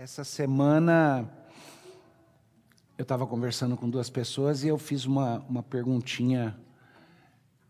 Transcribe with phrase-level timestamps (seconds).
[0.00, 1.28] Essa semana
[2.96, 6.56] eu estava conversando com duas pessoas e eu fiz uma, uma perguntinha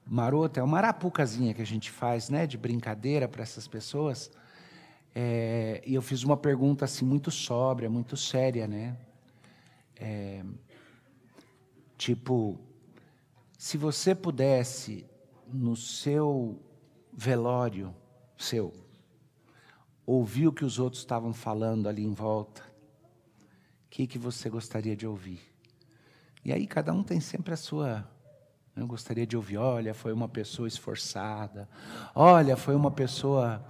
[0.04, 4.30] marota, é uma arapucazinha que a gente faz, né, de brincadeira para essas pessoas.
[5.14, 8.94] É, e eu fiz uma pergunta assim muito sóbria, muito séria, né?
[9.96, 10.44] É,
[11.96, 12.60] tipo,
[13.56, 15.06] se você pudesse
[15.50, 16.60] no seu
[17.10, 17.96] velório,
[18.36, 18.70] seu,
[20.08, 24.96] ouvir o que os outros estavam falando ali em volta, o que, que você gostaria
[24.96, 25.38] de ouvir?
[26.42, 28.08] E aí cada um tem sempre a sua.
[28.74, 31.68] Eu gostaria de ouvir, olha, foi uma pessoa esforçada,
[32.14, 33.62] olha, foi uma pessoa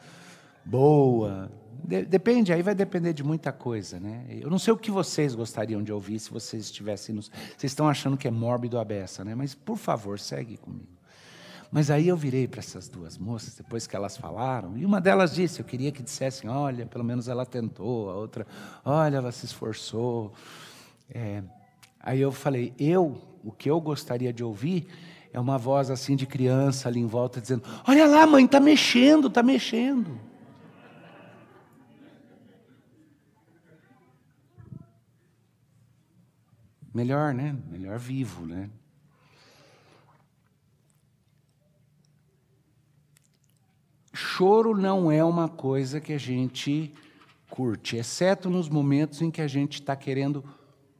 [0.64, 1.50] boa.
[1.82, 4.26] De depende, aí vai depender de muita coisa, né?
[4.28, 7.28] Eu não sei o que vocês gostariam de ouvir se vocês estivessem nos.
[7.56, 9.34] Vocês estão achando que é mórbido a beça, né?
[9.34, 10.97] Mas por favor, segue comigo.
[11.70, 15.34] Mas aí eu virei para essas duas moças, depois que elas falaram, e uma delas
[15.34, 18.46] disse: Eu queria que dissessem, olha, pelo menos ela tentou, a outra,
[18.84, 20.32] olha, ela se esforçou.
[21.10, 21.42] É,
[22.00, 24.86] aí eu falei: Eu, o que eu gostaria de ouvir
[25.30, 29.28] é uma voz assim de criança ali em volta dizendo: Olha lá, mãe, está mexendo,
[29.28, 30.18] está mexendo.
[36.94, 37.54] Melhor, né?
[37.70, 38.70] Melhor vivo, né?
[44.20, 46.92] Choro não é uma coisa que a gente
[47.48, 50.44] curte, exceto nos momentos em que a gente está querendo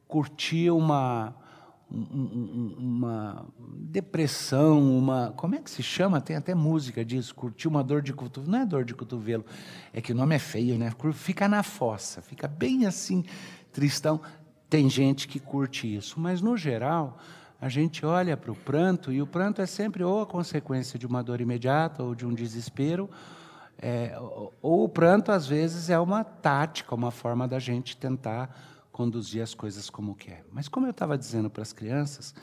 [0.07, 1.35] curtir uma,
[1.91, 5.33] uma depressão, uma.
[5.35, 6.21] Como é que se chama?
[6.21, 8.53] Tem até música disso, curtir uma dor de cotovelo.
[8.53, 9.45] Não é dor de cotovelo,
[9.91, 10.89] é que o nome é feio, né?
[11.13, 13.25] Fica na fossa, fica bem assim,
[13.73, 14.21] tristão.
[14.69, 17.17] Tem gente que curte isso, mas no geral
[17.61, 21.05] a gente olha para o pranto, e o pranto é sempre ou a consequência de
[21.05, 23.09] uma dor imediata ou de um desespero,
[23.77, 24.13] é,
[24.61, 29.53] ou o pranto, às vezes, é uma tática, uma forma da gente tentar conduzir as
[29.53, 30.45] coisas como quer.
[30.51, 32.33] Mas, como eu estava dizendo para as crianças,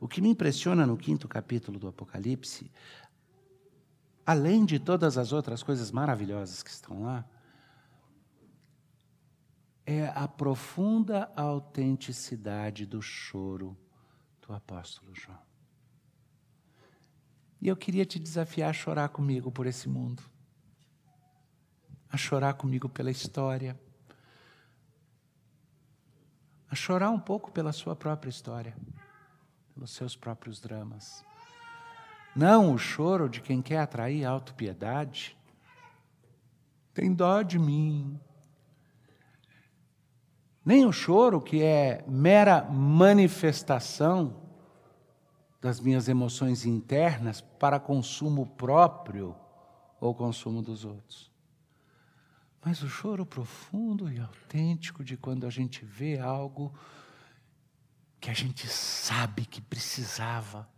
[0.00, 2.70] o que me impressiona no quinto capítulo do Apocalipse,
[4.24, 7.24] além de todas as outras coisas maravilhosas que estão lá,
[9.86, 13.76] é a profunda autenticidade do choro
[14.46, 15.38] do apóstolo João.
[17.60, 20.22] E eu queria te desafiar a chorar comigo por esse mundo,
[22.08, 23.78] a chorar comigo pela história,
[26.70, 28.76] a chorar um pouco pela sua própria história,
[29.74, 31.24] pelos seus próprios dramas.
[32.34, 35.36] Não o choro de quem quer atrair autopiedade.
[36.92, 38.20] Tem dó de mim,
[40.66, 44.42] nem o choro, que é mera manifestação
[45.60, 49.36] das minhas emoções internas para consumo próprio
[50.00, 51.30] ou consumo dos outros.
[52.64, 56.74] Mas o choro profundo e autêntico de quando a gente vê algo
[58.20, 60.68] que a gente sabe que precisava,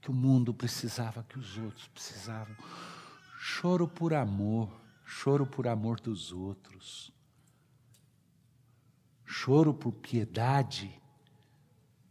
[0.00, 2.56] que o mundo precisava, que os outros precisavam.
[3.38, 4.68] Choro por amor,
[5.04, 7.16] choro por amor dos outros
[9.48, 10.90] choro por piedade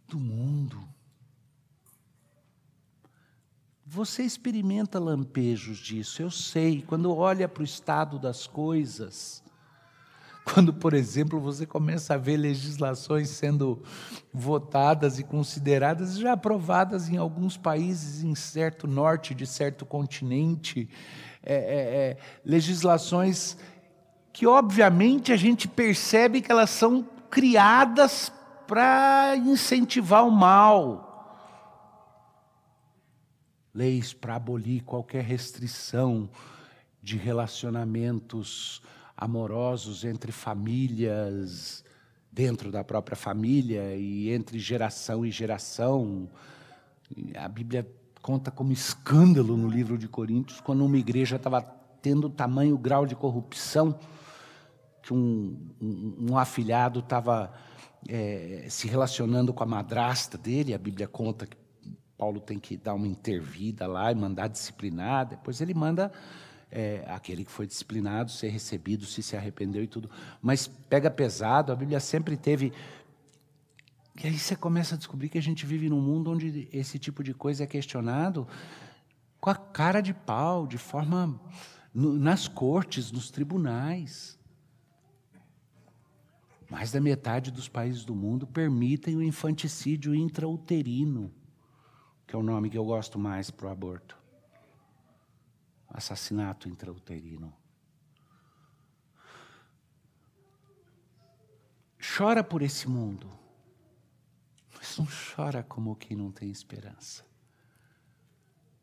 [0.07, 0.83] do mundo.
[3.85, 9.43] Você experimenta lampejos disso, eu sei, quando olha para o estado das coisas.
[10.51, 13.83] Quando, por exemplo, você começa a ver legislações sendo
[14.33, 20.89] votadas e consideradas, já aprovadas em alguns países, em certo norte de certo continente,
[21.43, 23.57] é, é, é, legislações
[24.31, 28.31] que obviamente a gente percebe que elas são criadas
[28.67, 31.05] para incentivar o mal.
[33.73, 36.29] Leis para abolir qualquer restrição
[37.01, 38.81] de relacionamentos
[39.15, 41.83] amorosos entre famílias,
[42.31, 46.29] dentro da própria família e entre geração e geração.
[47.35, 47.87] A Bíblia
[48.21, 51.61] conta como escândalo no livro de Coríntios quando uma igreja estava
[52.01, 53.97] tendo tamanho grau de corrupção
[55.01, 57.53] que um, um, um afilhado estava
[58.07, 61.57] é, se relacionando com a madrasta dele, a Bíblia conta que
[62.17, 66.11] Paulo tem que dar uma intervida lá e mandar disciplinar, depois ele manda
[66.71, 70.09] é, aquele que foi disciplinado ser recebido, se se arrependeu e tudo.
[70.41, 72.73] Mas pega pesado, a Bíblia sempre teve.
[74.21, 77.23] E aí você começa a descobrir que a gente vive num mundo onde esse tipo
[77.23, 78.47] de coisa é questionado
[79.39, 81.39] com a cara de pau, de forma.
[81.93, 84.36] Nas cortes, nos tribunais.
[86.69, 91.33] Mais da metade dos países do mundo permitem o infanticídio intrauterino,
[92.25, 94.17] que é o nome que eu gosto mais para o aborto.
[95.89, 97.53] Assassinato intrauterino.
[102.17, 103.29] chora por esse mundo,
[104.75, 107.23] mas não chora como quem não tem esperança.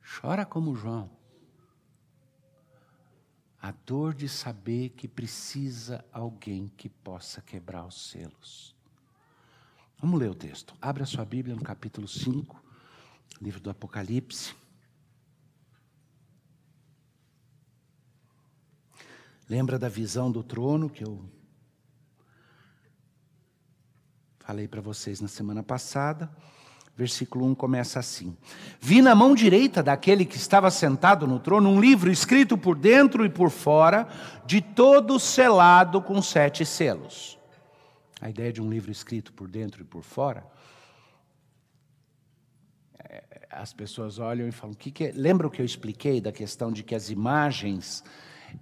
[0.00, 1.10] Chora como João.
[3.64, 8.76] A dor de saber que precisa alguém que possa quebrar os selos.
[9.96, 10.76] Vamos ler o texto.
[10.82, 12.62] Abra sua Bíblia no capítulo 5,
[13.40, 14.54] livro do Apocalipse.
[19.48, 21.26] Lembra da visão do trono que eu
[24.40, 26.30] falei para vocês na semana passada?
[26.96, 28.36] Versículo 1 começa assim:
[28.80, 33.24] Vi na mão direita daquele que estava sentado no trono um livro escrito por dentro
[33.24, 34.06] e por fora,
[34.46, 37.36] de todo selado com sete selos.
[38.20, 40.46] A ideia de um livro escrito por dentro e por fora.
[42.98, 45.12] É, as pessoas olham e falam: que que é?
[45.12, 48.04] lembra o que eu expliquei da questão de que as imagens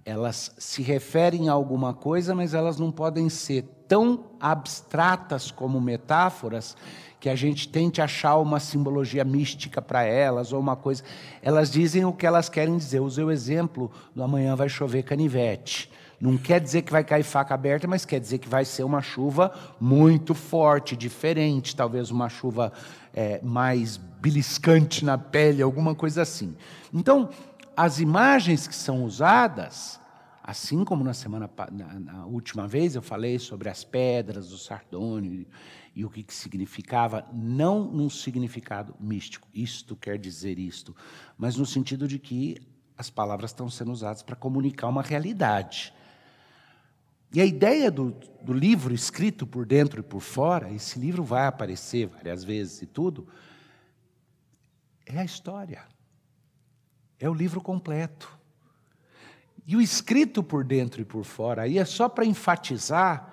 [0.03, 6.75] elas se referem a alguma coisa, mas elas não podem ser tão abstratas como metáforas
[7.23, 11.03] que a gente tente achar uma simbologia mística para elas ou uma coisa.
[11.41, 12.99] Elas dizem o que elas querem dizer.
[12.99, 15.89] Usei o exemplo do amanhã vai chover canivete.
[16.19, 19.01] Não quer dizer que vai cair faca aberta, mas quer dizer que vai ser uma
[19.01, 22.73] chuva muito forte, diferente, talvez uma chuva
[23.13, 26.57] é, mais beliscante na pele, alguma coisa assim.
[26.93, 27.29] Então,
[27.73, 29.97] as imagens que são usadas,
[30.43, 35.47] assim como na semana na, na última vez eu falei sobre as pedras do sardônio
[35.95, 40.93] e o que, que significava, não num significado místico, isto quer dizer isto,
[41.37, 42.57] mas no sentido de que
[42.97, 45.93] as palavras estão sendo usadas para comunicar uma realidade.
[47.31, 48.11] E a ideia do,
[48.41, 52.85] do livro escrito por dentro e por fora, esse livro vai aparecer várias vezes e
[52.85, 53.27] tudo,
[55.05, 55.83] é a história.
[57.19, 58.42] É o livro completo.
[59.65, 63.31] E o escrito por dentro e por fora, aí é só para enfatizar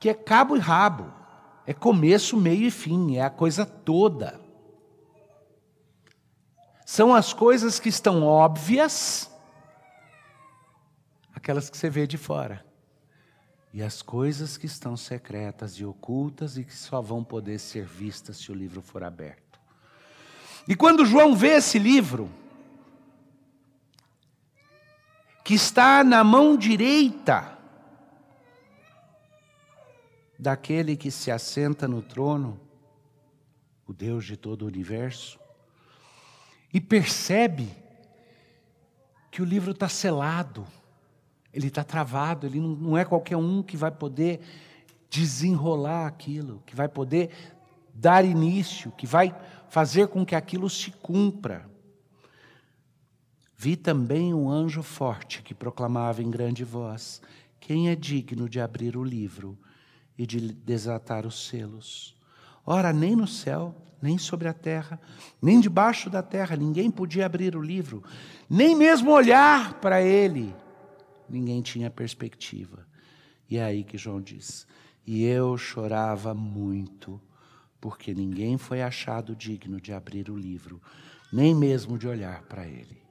[0.00, 1.12] que é cabo e rabo,
[1.66, 4.40] é começo, meio e fim, é a coisa toda.
[6.86, 9.30] São as coisas que estão óbvias,
[11.34, 12.64] aquelas que você vê de fora,
[13.72, 18.38] e as coisas que estão secretas e ocultas e que só vão poder ser vistas
[18.38, 19.60] se o livro for aberto.
[20.66, 22.30] E quando João vê esse livro,
[25.48, 27.56] que está na mão direita
[30.38, 32.60] daquele que se assenta no trono,
[33.86, 35.40] o Deus de todo o universo,
[36.70, 37.66] e percebe
[39.30, 40.66] que o livro está selado,
[41.50, 44.42] ele está travado, ele não é qualquer um que vai poder
[45.08, 47.30] desenrolar aquilo, que vai poder
[47.94, 49.34] dar início, que vai
[49.70, 51.64] fazer com que aquilo se cumpra.
[53.60, 57.20] Vi também um anjo forte que proclamava em grande voz:
[57.58, 59.58] Quem é digno de abrir o livro
[60.16, 62.16] e de desatar os selos?
[62.64, 65.00] Ora, nem no céu, nem sobre a terra,
[65.42, 68.04] nem debaixo da terra, ninguém podia abrir o livro,
[68.48, 70.54] nem mesmo olhar para ele.
[71.28, 72.86] Ninguém tinha perspectiva.
[73.50, 74.68] E é aí que João diz:
[75.04, 77.20] E eu chorava muito,
[77.80, 80.80] porque ninguém foi achado digno de abrir o livro,
[81.32, 83.07] nem mesmo de olhar para ele.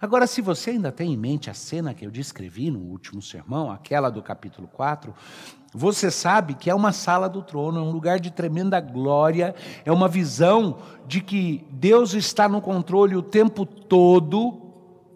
[0.00, 3.70] Agora, se você ainda tem em mente a cena que eu descrevi no último sermão,
[3.70, 5.14] aquela do capítulo 4,
[5.72, 9.92] você sabe que é uma sala do trono, é um lugar de tremenda glória, é
[9.92, 14.62] uma visão de que Deus está no controle o tempo todo,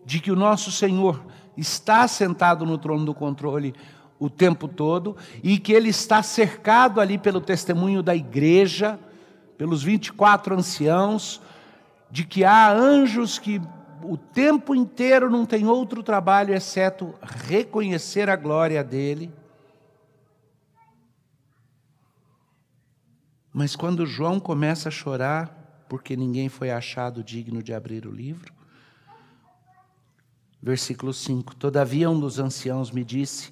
[0.05, 1.25] de que o nosso Senhor
[1.57, 3.75] está sentado no trono do controle
[4.19, 9.00] o tempo todo e que ele está cercado ali pelo testemunho da igreja,
[9.57, 11.41] pelos 24 anciãos,
[12.11, 13.62] de que há anjos que
[14.04, 17.14] o tempo inteiro não tem outro trabalho exceto
[17.47, 19.33] reconhecer a glória dele.
[23.52, 28.54] Mas quando João começa a chorar, porque ninguém foi achado digno de abrir o livro,
[30.62, 33.50] versículo 5: Todavia um dos anciãos me disse: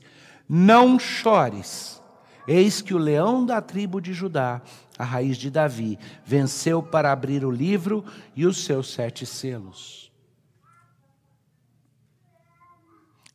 [0.48, 2.00] Não chores,
[2.46, 4.62] eis que o leão da tribo de Judá,
[4.96, 8.04] a raiz de Davi, venceu para abrir o livro
[8.36, 10.08] e os seus sete selos.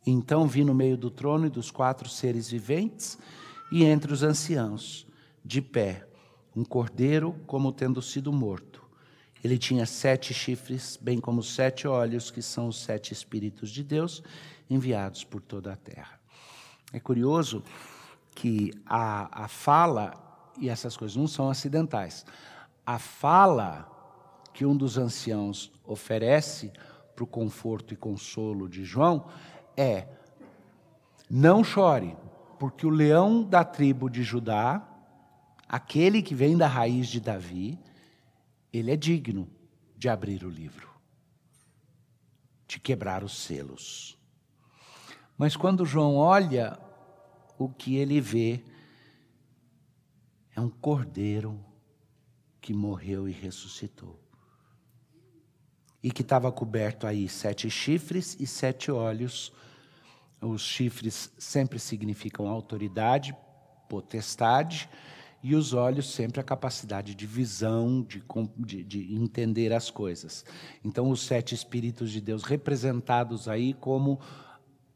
[0.06, 3.18] Então vi no meio do trono e dos quatro seres viventes
[3.72, 5.06] e entre os anciãos,
[5.44, 6.06] de pé,
[6.54, 8.82] um cordeiro como tendo sido morto.
[9.42, 14.22] Ele tinha sete chifres, bem como sete olhos, que são os sete Espíritos de Deus
[14.70, 16.18] enviados por toda a terra.
[16.92, 17.62] É curioso
[18.34, 20.14] que a, a fala,
[20.58, 22.24] e essas coisas não são acidentais,
[22.86, 23.90] a fala
[24.52, 26.72] que um dos anciãos oferece
[27.14, 29.26] para o conforto e consolo de João
[29.76, 30.08] é:
[31.28, 32.16] não chore,
[32.58, 34.86] porque o leão da tribo de Judá,
[35.68, 37.78] aquele que vem da raiz de Davi,
[38.72, 39.48] ele é digno
[39.96, 40.88] de abrir o livro,
[42.66, 44.18] de quebrar os selos.
[45.36, 46.78] Mas quando João olha,
[47.58, 48.64] o que ele vê
[50.54, 51.64] é um cordeiro
[52.60, 54.23] que morreu e ressuscitou.
[56.04, 59.52] E que estava coberto aí sete chifres e sete olhos.
[60.40, 63.34] Os chifres sempre significam autoridade,
[63.88, 64.88] potestade,
[65.42, 68.22] e os olhos sempre a capacidade de visão, de,
[68.56, 70.44] de, de, entender as coisas.
[70.82, 74.20] Então, os sete Espíritos de Deus representados aí como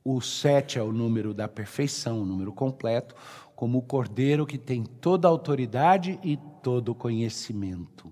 [0.02, 3.14] o sete é o número da perfeição, o número completo,
[3.54, 8.10] como o cordeiro que tem toda a autoridade e todo o conhecimento.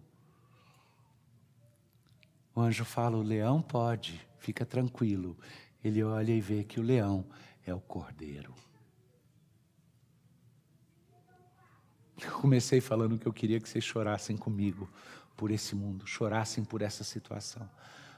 [2.57, 5.39] O anjo fala: o leão pode, fica tranquilo.
[5.85, 7.25] Ele olha e vê que o leão
[7.65, 8.53] é o cordeiro.
[12.21, 14.91] Eu comecei falando que eu queria que vocês chorassem comigo
[15.37, 17.71] por esse mundo, chorassem por essa situação,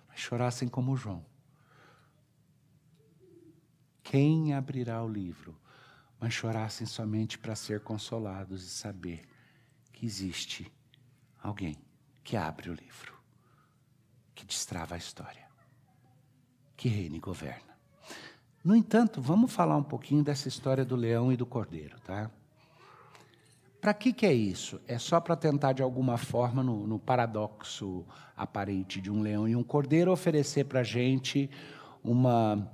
[0.09, 1.27] mas chorassem como João.
[4.03, 5.55] Quem abrirá o livro?
[6.21, 9.23] mas chorassem somente para ser consolados e saber
[9.93, 10.71] que existe
[11.41, 11.77] alguém
[12.25, 13.18] que abre o livro,
[14.39, 15.49] que destrava a história,
[16.77, 17.77] que reina e governa.
[18.63, 22.31] No entanto, vamos falar um pouquinho dessa história do leão e do cordeiro, tá?
[23.81, 24.81] Para que, que é isso?
[24.87, 29.57] É só para tentar, de alguma forma, no, no, paradoxo aparente de um leão e
[29.57, 31.51] um cordeiro, oferecer para a gente
[32.05, 32.71] uma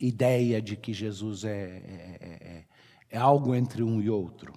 [0.00, 2.64] ideia de que Jesus é, é, é,
[3.08, 4.52] é, algo entre um e outro.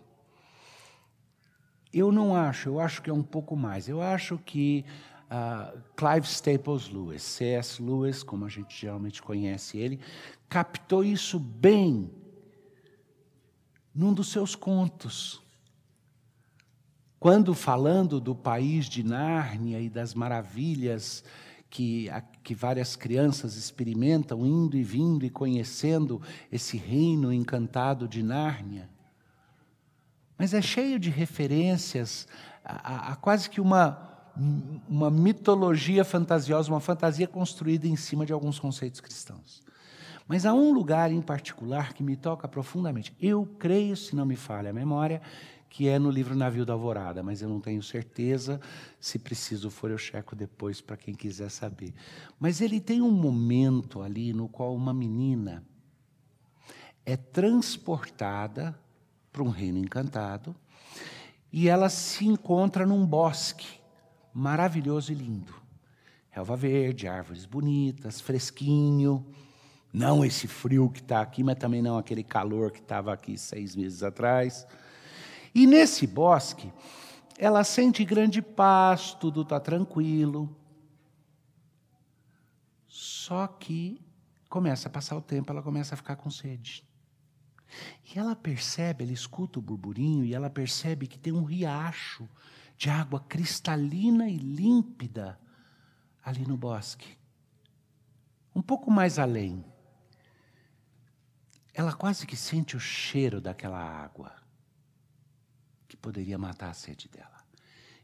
[1.93, 3.87] Eu não acho, eu acho que é um pouco mais.
[3.87, 4.83] Eu acho que
[5.25, 7.81] uh, Clive Staples Lewis, C.S.
[7.81, 9.99] Lewis, como a gente geralmente conhece ele,
[10.49, 12.11] captou isso bem
[13.93, 15.41] num dos seus contos.
[17.19, 21.23] Quando falando do país de Nárnia e das maravilhas
[21.69, 28.21] que, a, que várias crianças experimentam indo e vindo e conhecendo esse reino encantado de
[28.21, 28.89] Nárnia.
[30.37, 32.27] Mas é cheio de referências
[32.63, 34.14] a, a, a quase que uma,
[34.87, 39.63] uma mitologia fantasiosa, uma fantasia construída em cima de alguns conceitos cristãos.
[40.27, 43.15] Mas há um lugar em particular que me toca profundamente.
[43.19, 45.21] Eu creio, se não me falha a memória,
[45.69, 48.59] que é no livro Navio da Alvorada, mas eu não tenho certeza.
[48.99, 51.93] Se preciso for, eu checo depois para quem quiser saber.
[52.39, 55.63] Mas ele tem um momento ali no qual uma menina
[57.05, 58.77] é transportada
[59.31, 60.55] para um reino encantado
[61.51, 63.79] e ela se encontra num bosque
[64.35, 65.55] maravilhoso e lindo.
[66.29, 69.25] Relva verde, árvores bonitas, fresquinho.
[69.93, 73.77] Não esse frio que está aqui, mas também não aquele calor que estava aqui seis
[73.77, 74.67] meses atrás.
[75.53, 76.69] E nesse bosque,
[77.37, 80.53] ela sente grande paz, tudo está tranquilo.
[82.85, 84.01] Só que
[84.49, 86.83] começa a passar o tempo, ela começa a ficar com sede.
[88.03, 92.27] E ela percebe, ela escuta o burburinho e ela percebe que tem um riacho
[92.77, 95.39] de água cristalina e límpida
[96.23, 97.17] ali no bosque.
[98.53, 99.63] Um pouco mais além.
[101.73, 104.33] Ela quase que sente o cheiro daquela água
[105.87, 107.43] que poderia matar a sede dela.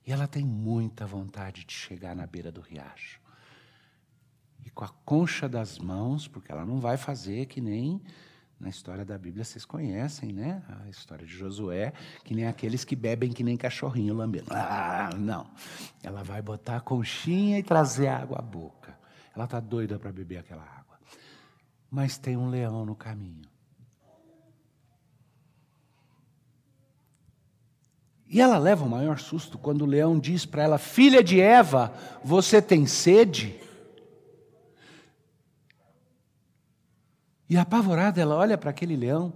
[0.05, 3.19] E ela tem muita vontade de chegar na beira do riacho.
[4.65, 8.01] E com a concha das mãos, porque ela não vai fazer que nem
[8.62, 10.62] na história da Bíblia vocês conhecem, né?
[10.86, 11.91] A história de Josué,
[12.24, 14.46] que nem aqueles que bebem que nem cachorrinho lambendo.
[14.51, 15.48] Ah, não.
[16.03, 18.96] Ela vai botar a conchinha e trazer água à boca.
[19.36, 21.00] Ela está doida para beber aquela água.
[21.89, 23.50] Mas tem um leão no caminho.
[28.27, 31.91] E ela leva o maior susto quando o leão diz para ela: Filha de Eva,
[32.24, 33.60] você tem sede?
[37.51, 39.34] E apavorada, ela olha para aquele leão,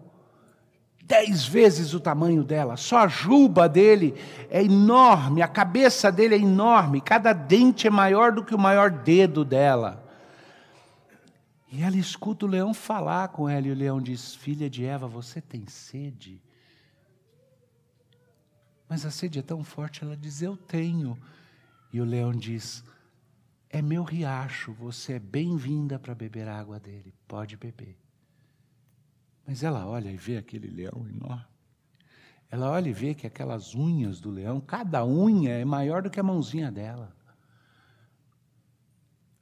[1.03, 4.15] dez vezes o tamanho dela, só a juba dele
[4.49, 8.89] é enorme, a cabeça dele é enorme, cada dente é maior do que o maior
[8.89, 10.01] dedo dela.
[11.69, 15.09] E ela escuta o leão falar com ela, e o leão diz: Filha de Eva,
[15.09, 16.41] você tem sede?
[18.87, 21.19] Mas a sede é tão forte, ela diz: Eu tenho.
[21.91, 22.81] E o leão diz:
[23.69, 28.04] É meu riacho, você é bem-vinda para beber a água dele, pode beber.
[29.45, 31.45] Mas ela olha e vê aquele leão enorme.
[32.49, 36.19] Ela olha e vê que aquelas unhas do leão, cada unha é maior do que
[36.19, 37.15] a mãozinha dela.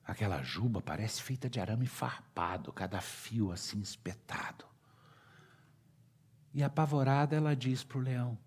[0.04, 4.66] Aquela juba parece feita de arame farpado, cada fio assim espetado.
[6.54, 8.38] E apavorada, ela diz para o leão: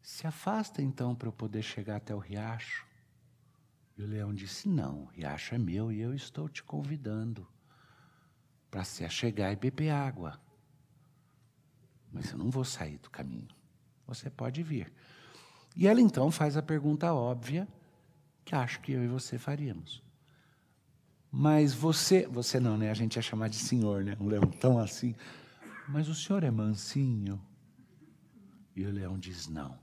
[0.00, 2.86] Se afasta então para eu poder chegar até o riacho.
[3.96, 7.46] E o leão disse: Não, o riacho é meu e eu estou te convidando
[8.70, 10.40] para se chegar e beber água.
[12.12, 13.48] Mas eu não vou sair do caminho.
[14.06, 14.92] Você pode vir.
[15.76, 17.68] E ela então faz a pergunta óbvia
[18.44, 20.02] que acho que eu e você faríamos.
[21.30, 22.90] Mas você, você não, né?
[22.90, 24.16] A gente ia chamar de senhor, né?
[24.18, 25.14] Um leão tão assim.
[25.86, 27.40] Mas o senhor é mansinho?
[28.74, 29.78] E o leão diz: Não,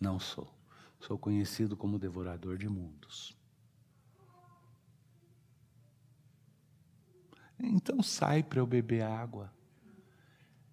[0.00, 0.50] não sou.
[0.98, 3.36] Sou conhecido como devorador de mundos.
[7.58, 9.50] Então sai para eu beber água.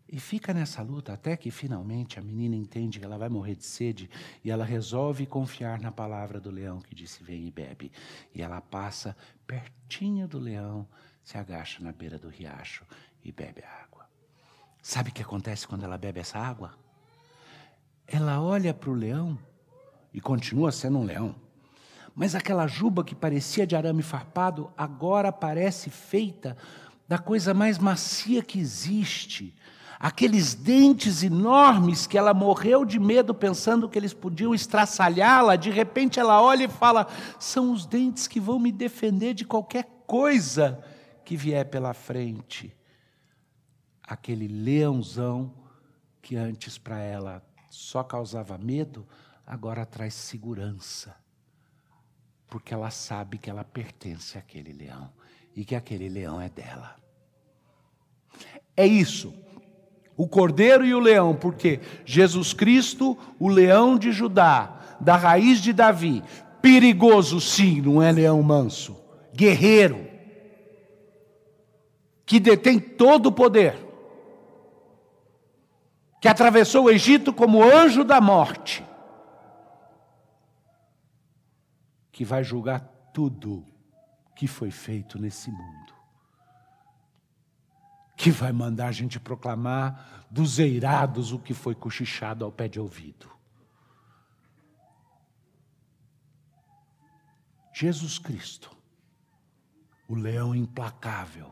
[0.07, 3.65] E fica nessa luta até que finalmente a menina entende que ela vai morrer de
[3.65, 4.09] sede
[4.43, 7.91] e ela resolve confiar na palavra do leão que disse: Vem e bebe.
[8.35, 10.87] E ela passa pertinho do leão,
[11.23, 12.85] se agacha na beira do riacho
[13.23, 14.07] e bebe a água.
[14.83, 16.77] Sabe o que acontece quando ela bebe essa água?
[18.05, 19.39] Ela olha para o leão
[20.13, 21.33] e continua sendo um leão.
[22.15, 26.55] Mas aquela juba que parecia de arame farpado agora parece feita
[27.08, 29.55] da coisa mais macia que existe
[30.03, 36.20] aqueles dentes enormes que ela morreu de medo pensando que eles podiam estraçalhá-la, de repente
[36.20, 37.08] ela olha e fala:
[37.39, 40.84] são os dentes que vão me defender de qualquer coisa
[41.24, 42.75] que vier pela frente.
[44.03, 45.53] Aquele leãozão
[46.22, 49.08] que antes para ela só causava medo,
[49.48, 51.15] agora traz segurança.
[52.53, 55.10] Porque ela sabe que ela pertence àquele leão
[55.55, 56.95] e que aquele leão é dela.
[58.77, 59.33] É isso
[60.15, 65.74] o cordeiro e o leão, porque Jesus Cristo, o leão de Judá, da raiz de
[65.74, 66.22] Davi,
[66.61, 68.96] perigoso sim, não é leão manso,
[69.33, 70.07] guerreiro,
[72.24, 73.75] que detém todo o poder,
[76.22, 78.85] que atravessou o Egito como anjo da morte,
[82.13, 82.79] que vai julgar
[83.13, 83.65] tudo
[84.33, 85.83] que foi feito nesse mundo
[88.23, 92.79] que vai mandar a gente proclamar dos eirados o que foi cochichado ao pé de
[92.79, 93.29] ouvido.
[97.73, 98.73] Jesus Cristo,
[100.07, 101.51] o leão implacável,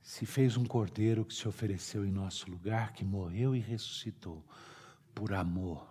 [0.00, 4.46] se fez um cordeiro que se ofereceu em nosso lugar, que morreu e ressuscitou
[5.12, 5.89] por amor.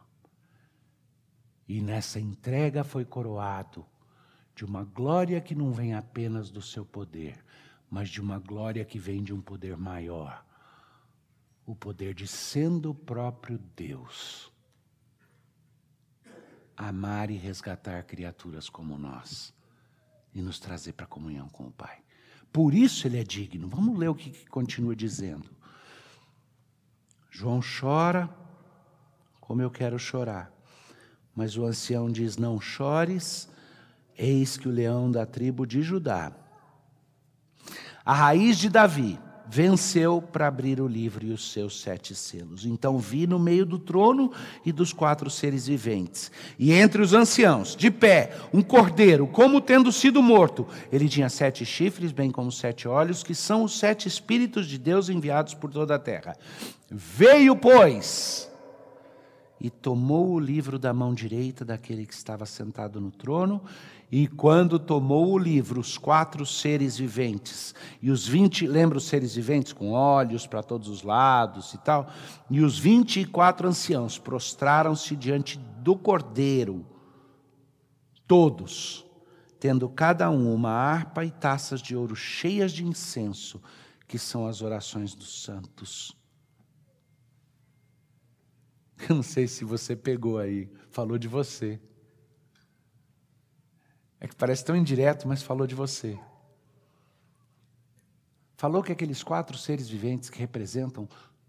[1.70, 3.86] E nessa entrega foi coroado
[4.54, 7.38] de uma glória que não vem apenas do seu poder,
[7.90, 10.44] mas de uma glória que vem de um poder maior
[11.72, 14.52] o poder de, sendo o próprio Deus,
[16.76, 19.54] amar e resgatar criaturas como nós
[20.34, 22.02] e nos trazer para a comunhão com o Pai.
[22.52, 23.68] Por isso ele é digno.
[23.68, 25.48] Vamos ler o que, que continua dizendo.
[27.30, 28.28] João chora
[29.40, 30.52] como eu quero chorar.
[31.40, 33.48] Mas o ancião diz: Não chores,
[34.18, 36.34] eis que o leão da tribo de Judá
[38.10, 42.66] a raiz de Davi venceu para abrir o livro e os seus sete selos.
[42.66, 44.32] Então vi no meio do trono
[44.66, 49.92] e dos quatro seres viventes, e entre os anciãos, de pé, um cordeiro, como tendo
[49.92, 50.68] sido morto.
[50.92, 55.08] Ele tinha sete chifres, bem como sete olhos, que são os sete espíritos de Deus
[55.08, 56.36] enviados por toda a terra.
[56.90, 58.49] Veio, pois,
[59.60, 63.62] e tomou o livro da mão direita daquele que estava sentado no trono,
[64.12, 69.36] e quando tomou o livro, os quatro seres viventes, e os vinte, lembra os seres
[69.36, 72.10] viventes com olhos para todos os lados e tal,
[72.50, 76.86] e os vinte e quatro anciãos prostraram-se diante do cordeiro,
[78.26, 79.06] todos,
[79.60, 83.62] tendo cada um uma harpa e taças de ouro cheias de incenso,
[84.08, 86.18] que são as orações dos santos.
[89.08, 91.80] Eu não sei se você pegou aí, falou de você.
[94.20, 96.20] É que parece tão indireto, mas falou de você.
[98.58, 101.08] Falou que aqueles quatro seres viventes que representam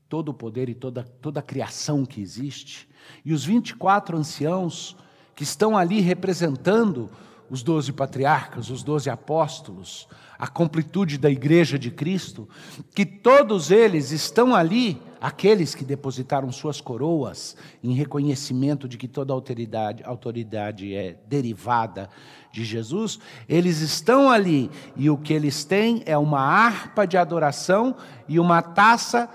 [0.09, 2.89] todo o poder e toda, toda a criação que existe,
[3.25, 4.97] e os 24 anciãos
[5.35, 7.11] que estão ali representando
[7.51, 10.07] os doze patriarcas, os doze apóstolos,
[10.39, 12.49] a completude da igreja de Cristo,
[12.95, 19.33] que todos eles estão ali, aqueles que depositaram suas coroas em reconhecimento de que toda
[19.33, 22.09] autoridade, autoridade é derivada
[22.53, 27.97] de Jesus, eles estão ali e o que eles têm é uma harpa de adoração
[28.29, 29.29] e uma taça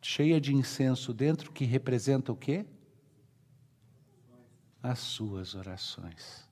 [0.00, 2.64] cheia de incenso dentro que representa o quê?
[4.84, 6.46] As suas orações,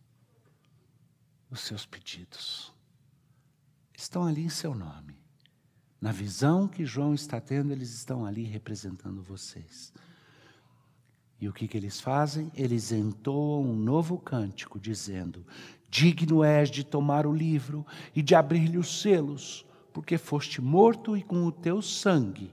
[1.50, 2.72] os seus pedidos.
[3.94, 5.14] estão ali em seu nome.
[6.00, 9.92] Na visão que João está tendo, eles estão ali representando vocês.
[11.38, 12.50] E o que, que eles fazem?
[12.54, 15.46] Eles entoam um novo cântico, dizendo:
[15.90, 21.22] Digno és de tomar o livro e de abrir-lhe os selos, porque foste morto e
[21.22, 22.50] com o teu sangue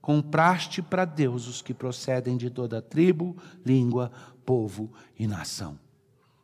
[0.00, 4.10] compraste para Deus os que procedem de toda tribo, língua,
[4.50, 5.78] povo e nação.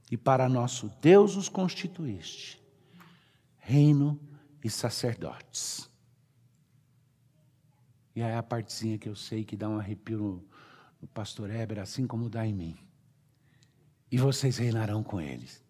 [0.09, 2.63] E para nosso Deus os constituíste,
[3.59, 4.17] reino
[4.63, 5.91] e sacerdotes.
[8.15, 10.49] E aí a partezinha que eu sei que dá um arrepio no,
[11.03, 12.79] no pastor Heber, assim como dá em mim.
[14.09, 15.61] E vocês reinarão com eles.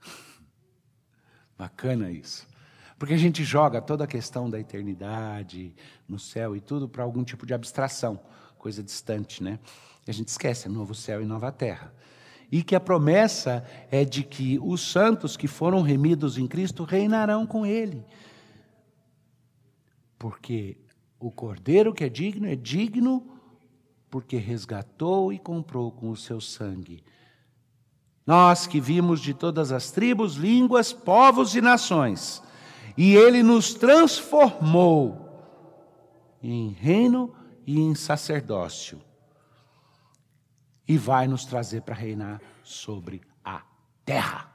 [1.58, 2.46] Bacana isso.
[2.96, 5.74] Porque a gente joga toda a questão da eternidade
[6.06, 8.20] no céu e tudo para algum tipo de abstração,
[8.58, 9.58] coisa distante, né?
[10.06, 11.92] E a gente esquece, é novo céu e nova terra.
[12.50, 17.46] E que a promessa é de que os santos que foram remidos em Cristo reinarão
[17.46, 18.04] com Ele.
[20.18, 20.76] Porque
[21.20, 23.26] o cordeiro que é digno é digno
[24.10, 27.04] porque resgatou e comprou com o seu sangue.
[28.26, 32.42] Nós que vimos de todas as tribos, línguas, povos e nações
[32.98, 35.28] e ele nos transformou
[36.42, 37.32] em reino
[37.68, 38.98] e em sacerdócio.
[40.88, 43.60] E vai nos trazer para reinar sobre a
[44.06, 44.50] terra.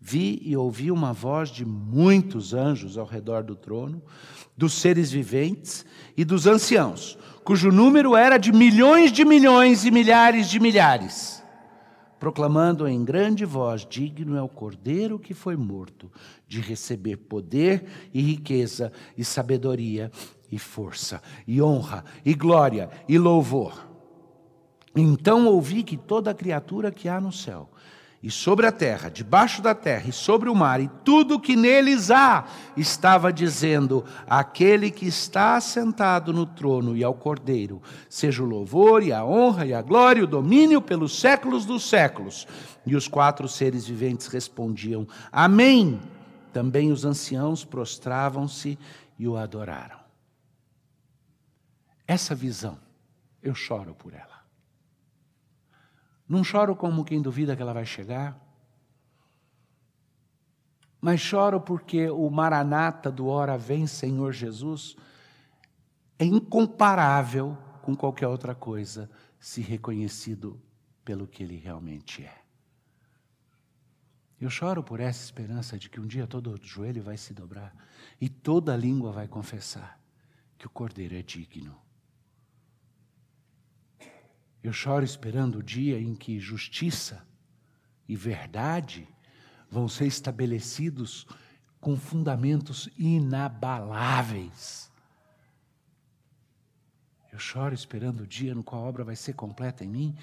[0.00, 4.00] Vi e ouvi uma voz de muitos anjos ao redor do trono,
[4.56, 5.84] dos seres viventes
[6.16, 11.39] e dos anciãos, cujo número era de milhões de milhões e milhares de milhares
[12.20, 16.12] proclamando em grande voz: Digno é o cordeiro que foi morto
[16.46, 20.12] de receber poder e riqueza e sabedoria
[20.52, 23.88] e força e honra e glória e louvor.
[24.94, 27.70] Então ouvi que toda criatura que há no céu
[28.22, 32.10] e sobre a terra, debaixo da terra e sobre o mar, e tudo que neles
[32.10, 32.44] há,
[32.76, 37.80] estava dizendo: aquele que está sentado no trono e ao cordeiro,
[38.10, 41.88] seja o louvor e a honra e a glória e o domínio pelos séculos dos
[41.88, 42.46] séculos.
[42.84, 45.98] E os quatro seres viventes respondiam: Amém.
[46.52, 48.76] Também os anciãos prostravam-se
[49.16, 50.00] e o adoraram.
[52.06, 52.76] Essa visão,
[53.40, 54.29] eu choro por ela.
[56.30, 58.40] Não choro como quem duvida que ela vai chegar,
[61.00, 64.94] mas choro porque o maranata do Ora Vem Senhor Jesus
[66.16, 70.62] é incomparável com qualquer outra coisa, se reconhecido
[71.04, 72.42] pelo que ele realmente é.
[74.40, 77.74] Eu choro por essa esperança de que um dia todo joelho vai se dobrar
[78.20, 80.00] e toda língua vai confessar
[80.56, 81.76] que o Cordeiro é digno.
[84.62, 87.26] Eu choro esperando o dia em que justiça
[88.06, 89.08] e verdade
[89.70, 91.26] vão ser estabelecidos
[91.80, 94.90] com fundamentos inabaláveis.
[97.32, 100.16] Eu choro esperando o dia no qual a obra vai ser completa em mim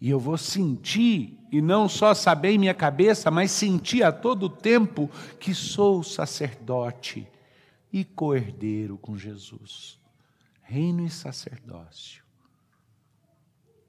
[0.00, 4.48] e eu vou sentir, e não só saber em minha cabeça, mas sentir a todo
[4.48, 7.28] tempo que sou sacerdote
[7.92, 9.98] e coerdeiro com Jesus.
[10.62, 12.29] Reino e sacerdócio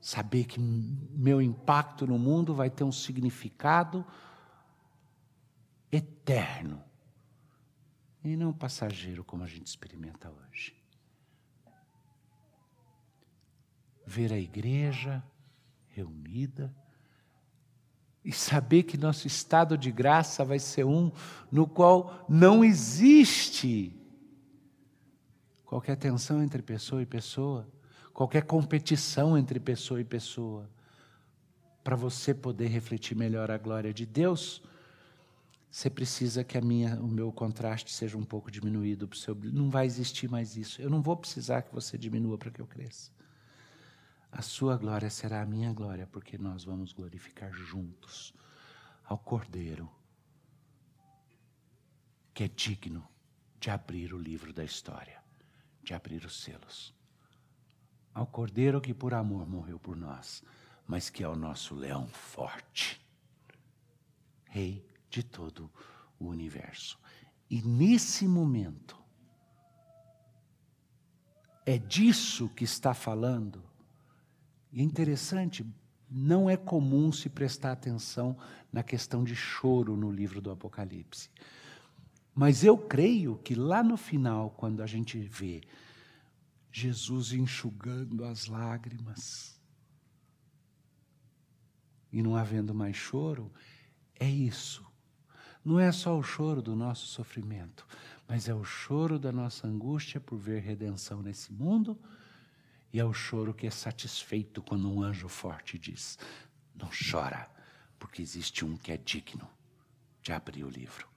[0.01, 4.03] saber que meu impacto no mundo vai ter um significado
[5.91, 6.83] eterno
[8.23, 10.75] e não passageiro como a gente experimenta hoje.
[14.05, 15.23] Ver a igreja
[15.89, 16.75] reunida
[18.25, 21.11] e saber que nosso estado de graça vai ser um
[21.51, 23.95] no qual não existe
[25.63, 27.67] qualquer tensão entre pessoa e pessoa
[28.13, 30.69] qualquer competição entre pessoa e pessoa.
[31.83, 34.61] Para você poder refletir melhor a glória de Deus,
[35.69, 39.33] você precisa que a minha, o meu contraste seja um pouco diminuído para o seu
[39.35, 40.81] Não vai existir mais isso.
[40.81, 43.11] Eu não vou precisar que você diminua para que eu cresça.
[44.31, 48.33] A sua glória será a minha glória, porque nós vamos glorificar juntos
[49.03, 49.89] ao Cordeiro,
[52.33, 53.05] que é digno
[53.59, 55.21] de abrir o livro da história,
[55.83, 56.93] de abrir os selos
[58.13, 60.43] ao Cordeiro que por amor morreu por nós,
[60.87, 62.99] mas que é o nosso leão forte,
[64.45, 65.69] Rei de todo
[66.19, 66.99] o universo.
[67.49, 68.97] E nesse momento,
[71.65, 73.63] é disso que está falando.
[74.71, 75.65] E é interessante,
[76.09, 78.37] não é comum se prestar atenção
[78.71, 81.29] na questão de choro no livro do Apocalipse.
[82.33, 85.61] Mas eu creio que lá no final, quando a gente vê
[86.71, 89.59] Jesus enxugando as lágrimas.
[92.11, 93.51] E não havendo mais choro,
[94.19, 94.85] é isso.
[95.63, 97.85] Não é só o choro do nosso sofrimento,
[98.27, 101.99] mas é o choro da nossa angústia por ver redenção nesse mundo,
[102.91, 106.17] e é o choro que é satisfeito quando um anjo forte diz:
[106.75, 107.49] Não chora,
[107.99, 109.47] porque existe um que é digno
[110.21, 111.07] de abrir o livro.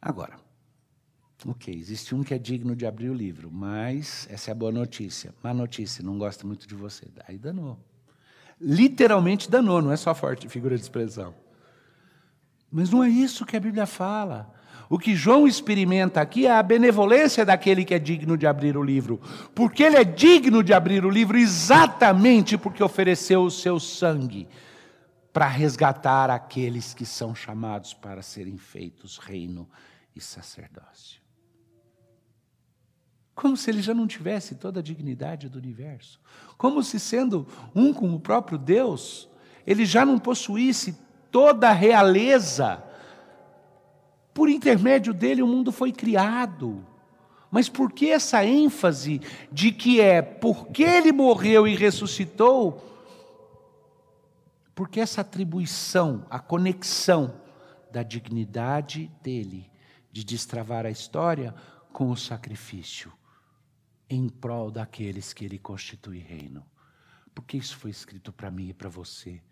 [0.00, 0.38] Agora,
[1.44, 4.72] ok, existe um que é digno de abrir o livro, mas essa é a boa
[4.72, 5.34] notícia.
[5.42, 7.06] Má notícia, não gosta muito de você.
[7.28, 7.78] Aí danou.
[8.60, 11.34] Literalmente danou, não é só forte figura de expressão.
[12.70, 14.54] Mas não é isso que a Bíblia fala.
[14.88, 18.82] O que João experimenta aqui é a benevolência daquele que é digno de abrir o
[18.82, 19.20] livro.
[19.54, 24.48] Porque ele é digno de abrir o livro exatamente porque ofereceu o seu sangue
[25.32, 29.68] para resgatar aqueles que são chamados para serem feitos reino
[30.14, 31.25] e sacerdócio.
[33.36, 36.18] Como se ele já não tivesse toda a dignidade do universo.
[36.56, 39.28] Como se, sendo um com o próprio Deus,
[39.66, 40.98] ele já não possuísse
[41.30, 42.82] toda a realeza.
[44.32, 46.82] Por intermédio dele, o mundo foi criado.
[47.50, 49.20] Mas por que essa ênfase
[49.52, 52.82] de que é porque ele morreu e ressuscitou?
[54.74, 57.34] Porque essa atribuição, a conexão
[57.92, 59.70] da dignidade dele
[60.10, 61.54] de destravar a história
[61.92, 63.12] com o sacrifício
[64.08, 66.64] em prol daqueles que ele constitui reino.
[67.34, 69.42] Porque isso foi escrito para mim e para você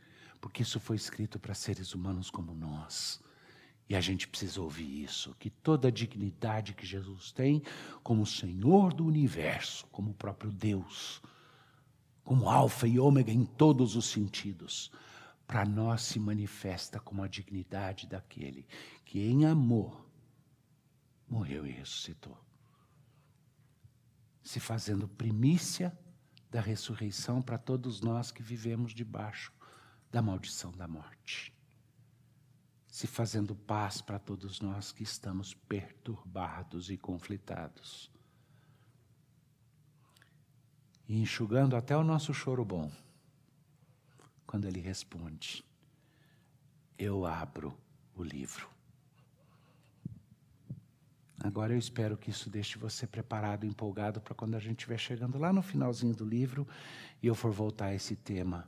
[0.45, 3.19] porque isso foi escrito para seres humanos como nós.
[3.89, 7.63] E a gente precisa ouvir isso, que toda a dignidade que Jesus tem
[8.03, 11.23] como Senhor do universo, como o próprio Deus,
[12.23, 14.93] como alfa e ômega em todos os sentidos,
[15.47, 18.67] para nós se manifesta como a dignidade daquele
[19.03, 20.07] que em amor
[21.27, 22.37] morreu e ressuscitou.
[24.45, 25.97] Se fazendo primícia
[26.51, 29.53] da ressurreição para todos nós que vivemos debaixo
[30.13, 31.53] da maldição da morte,
[32.87, 38.09] se fazendo paz para todos nós que estamos perturbados e conflitados,
[41.09, 42.93] e enxugando até o nosso choro bom,
[44.47, 45.65] quando ele responde:
[46.97, 47.77] Eu abro
[48.15, 48.74] o livro.
[51.45, 55.37] Agora eu espero que isso deixe você preparado, empolgado para quando a gente estiver chegando
[55.37, 56.67] lá no finalzinho do livro
[57.23, 58.67] e eu for voltar a esse tema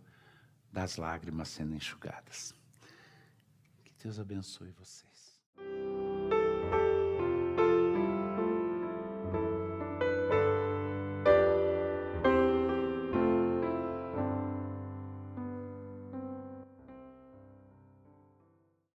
[0.70, 2.54] das lágrimas sendo enxugadas.
[3.82, 5.40] Que Deus abençoe vocês.